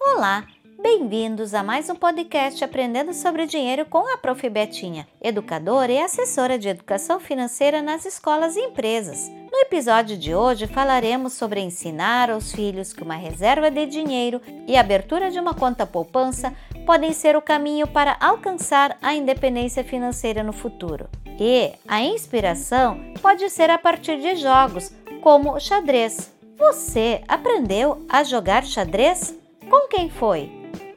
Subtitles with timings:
[0.00, 0.46] Olá,
[0.82, 4.48] bem-vindos a mais um podcast Aprendendo sobre Dinheiro com a Prof.
[4.50, 9.30] Betinha, educadora e assessora de educação financeira nas escolas e empresas.
[9.52, 14.76] No episódio de hoje falaremos sobre ensinar aos filhos que uma reserva de dinheiro e
[14.76, 16.52] abertura de uma conta poupança
[16.84, 21.08] podem ser o caminho para alcançar a independência financeira no futuro.
[21.38, 24.92] E a inspiração pode ser a partir de jogos,
[25.22, 26.37] como o xadrez.
[26.58, 29.32] Você aprendeu a jogar xadrez?
[29.70, 30.50] Com quem foi?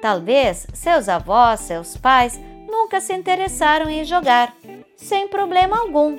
[0.00, 4.56] Talvez seus avós, seus pais nunca se interessaram em jogar,
[4.96, 6.16] sem problema algum.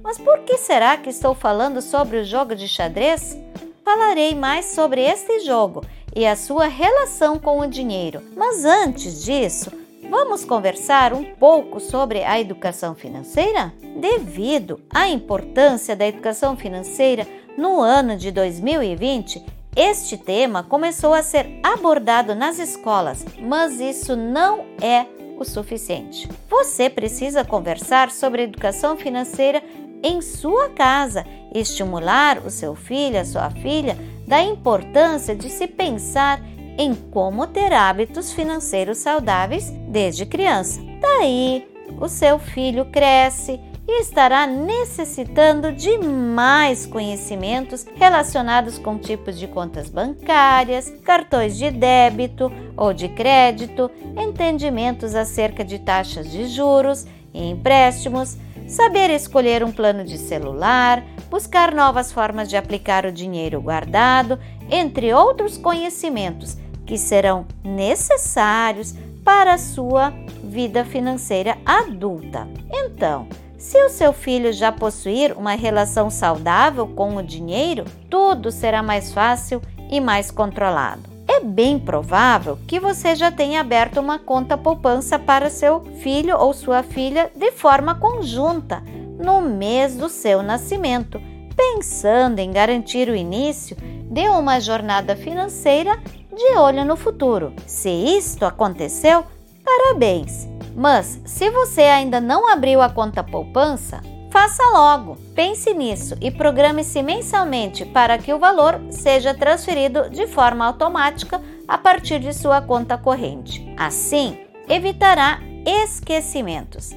[0.00, 3.36] Mas por que será que estou falando sobre o jogo de xadrez?
[3.84, 5.84] Falarei mais sobre este jogo
[6.14, 8.22] e a sua relação com o dinheiro.
[8.36, 9.72] Mas antes disso,
[10.08, 13.72] vamos conversar um pouco sobre a educação financeira?
[14.00, 17.26] Devido à importância da educação financeira
[17.58, 19.44] no ano de 2020,
[19.74, 25.06] este tema começou a ser abordado nas escolas, mas isso não é
[25.36, 26.28] o suficiente.
[26.48, 29.60] Você precisa conversar sobre educação financeira
[30.04, 36.40] em sua casa, estimular o seu filho, a sua filha, da importância de se pensar
[36.78, 40.80] em como ter hábitos financeiros saudáveis desde criança.
[41.00, 41.66] Daí,
[42.00, 49.88] o seu filho cresce e estará necessitando de mais conhecimentos relacionados com tipos de contas
[49.88, 58.36] bancárias, cartões de débito ou de crédito, entendimentos acerca de taxas de juros e empréstimos,
[58.66, 64.38] saber escolher um plano de celular, buscar novas formas de aplicar o dinheiro guardado,
[64.70, 68.94] entre outros conhecimentos que serão necessários
[69.24, 70.12] para a sua
[70.44, 72.46] vida financeira adulta.
[72.70, 73.26] Então,
[73.58, 79.12] se o seu filho já possuir uma relação saudável com o dinheiro, tudo será mais
[79.12, 79.60] fácil
[79.90, 81.02] e mais controlado.
[81.26, 86.54] É bem provável que você já tenha aberto uma conta poupança para seu filho ou
[86.54, 88.82] sua filha de forma conjunta
[89.18, 91.20] no mês do seu nascimento,
[91.54, 93.76] pensando em garantir o início
[94.10, 96.00] de uma jornada financeira
[96.34, 97.52] de olho no futuro.
[97.66, 99.24] Se isto aconteceu,
[99.64, 100.57] parabéns!
[100.78, 104.00] Mas se você ainda não abriu a conta poupança,
[104.30, 105.16] faça logo.
[105.34, 111.76] Pense nisso e programe-se mensalmente para que o valor seja transferido de forma automática a
[111.76, 113.74] partir de sua conta corrente.
[113.76, 116.90] Assim, evitará esquecimentos.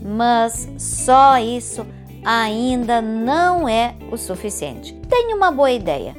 [0.00, 1.86] Mas só isso
[2.24, 4.94] ainda não é o suficiente.
[5.06, 6.16] Tenha uma boa ideia.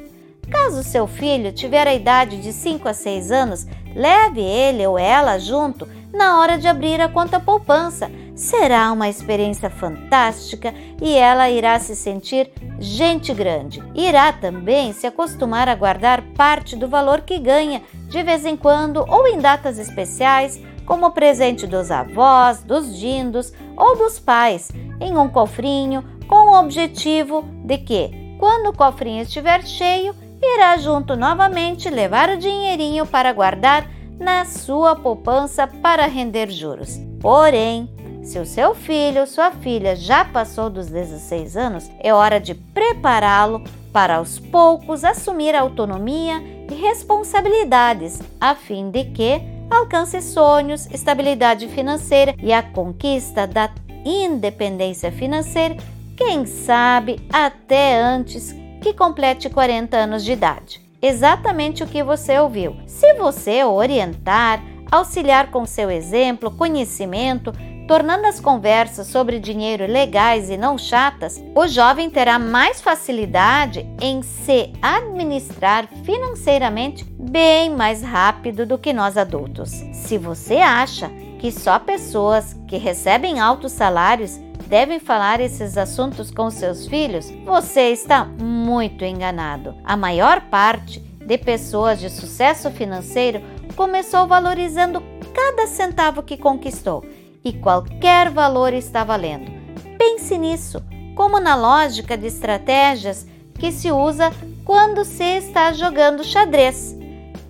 [0.50, 5.38] Caso seu filho tiver a idade de 5 a 6 anos, leve ele ou ela
[5.38, 8.10] junto na hora de abrir a conta poupança.
[8.34, 13.82] Será uma experiência fantástica e ela irá se sentir gente grande.
[13.94, 19.04] Irá também se acostumar a guardar parte do valor que ganha de vez em quando
[19.08, 25.28] ou em datas especiais, como presente dos avós, dos dindos ou dos pais, em um
[25.28, 32.30] cofrinho com o objetivo de que, quando o cofrinho estiver cheio, irá junto novamente levar
[32.30, 33.86] o dinheirinho para guardar
[34.18, 36.98] na sua poupança para render juros.
[37.20, 37.88] Porém,
[38.22, 42.54] se o seu filho ou sua filha já passou dos 16 anos, é hora de
[42.54, 43.62] prepará-lo
[43.92, 49.40] para aos poucos assumir autonomia e responsabilidades, a fim de que
[49.70, 53.70] alcance sonhos, estabilidade financeira e a conquista da
[54.04, 55.76] independência financeira,
[56.16, 62.76] quem sabe até antes que complete 40 anos de idade exatamente o que você ouviu.
[62.86, 67.52] Se você orientar, auxiliar com seu exemplo, conhecimento,
[67.88, 74.22] tornando as conversas sobre dinheiro legais e não chatas, o jovem terá mais facilidade em
[74.22, 79.70] se administrar financeiramente bem mais rápido do que nós adultos.
[79.92, 84.38] Se você acha que só pessoas que recebem altos salários
[84.70, 89.74] devem falar esses assuntos com seus filhos, você está muito enganado.
[89.84, 93.42] A maior parte de pessoas de sucesso financeiro
[93.74, 95.02] começou valorizando
[95.34, 97.04] cada centavo que conquistou
[97.44, 99.50] e qualquer valor está valendo.
[99.98, 100.80] Pense nisso,
[101.16, 103.26] como na lógica de estratégias
[103.58, 104.30] que se usa
[104.64, 106.96] quando se está jogando xadrez.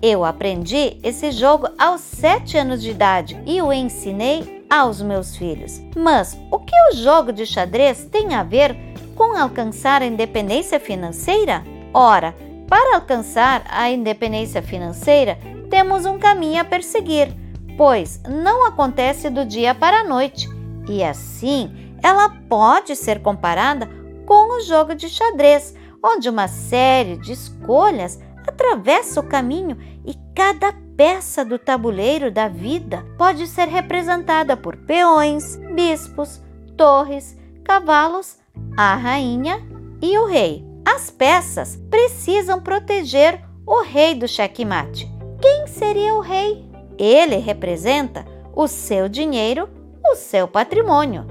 [0.01, 5.81] Eu aprendi esse jogo aos 7 anos de idade e o ensinei aos meus filhos.
[5.93, 8.73] Mas o que o jogo de xadrez tem a ver
[9.15, 11.61] com alcançar a independência financeira?
[11.93, 12.33] Ora,
[12.69, 15.37] para alcançar a independência financeira,
[15.69, 17.35] temos um caminho a perseguir,
[17.77, 20.49] pois não acontece do dia para a noite,
[20.87, 23.89] e assim ela pode ser comparada
[24.25, 30.73] com o jogo de xadrez, onde uma série de escolhas atravessa o caminho e cada
[31.01, 36.39] peça do tabuleiro da vida pode ser representada por peões, bispos,
[36.77, 38.37] torres, cavalos,
[38.77, 39.59] a rainha
[39.99, 40.63] e o rei.
[40.85, 45.09] As peças precisam proteger o rei do checkmate.
[45.41, 46.69] Quem seria o rei?
[46.99, 48.23] Ele representa
[48.55, 49.67] o seu dinheiro,
[50.05, 51.25] o seu patrimônio.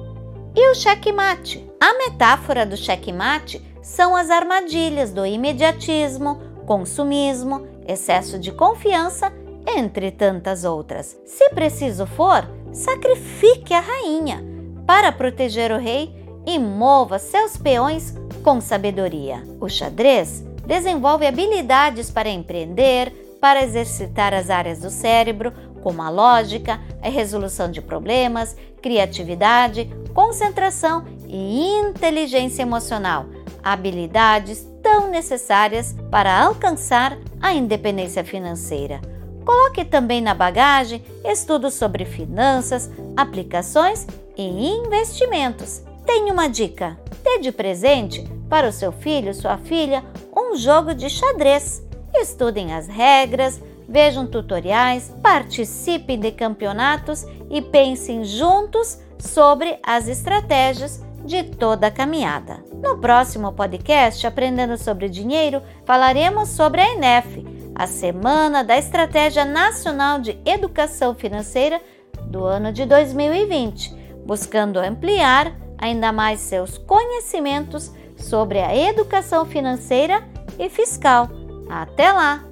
[0.52, 1.64] E o checkmate?
[1.80, 9.32] A metáfora do checkmate são as armadilhas do imediatismo, consumismo, excesso de confiança,
[9.66, 11.18] entre tantas outras.
[11.24, 14.44] Se preciso for, sacrifique a rainha
[14.86, 16.14] para proteger o rei
[16.46, 19.42] e mova seus peões com sabedoria.
[19.60, 25.52] O xadrez desenvolve habilidades para empreender, para exercitar as áreas do cérebro,
[25.82, 33.26] como a lógica, a resolução de problemas, criatividade, concentração e inteligência emocional,
[33.62, 39.00] habilidades tão necessárias para alcançar a independência financeira.
[39.50, 44.06] Coloque também na bagagem estudos sobre finanças, aplicações
[44.36, 45.82] e investimentos.
[46.06, 50.04] Tenho uma dica: dê de presente para o seu filho, sua filha,
[50.36, 51.84] um jogo de xadrez.
[52.14, 61.42] Estudem as regras, vejam tutoriais, participem de campeonatos e pensem juntos sobre as estratégias de
[61.42, 62.64] toda a caminhada.
[62.80, 67.44] No próximo podcast Aprendendo sobre Dinheiro, falaremos sobre a ENEF,
[67.80, 71.80] a Semana da Estratégia Nacional de Educação Financeira
[72.26, 73.94] do ano de 2020,
[74.26, 80.22] buscando ampliar ainda mais seus conhecimentos sobre a educação financeira
[80.58, 81.30] e fiscal.
[81.70, 82.49] Até lá!